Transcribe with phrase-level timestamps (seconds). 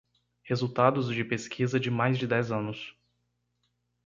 [0.43, 2.95] Resultados de pesquisa de mais de dez anos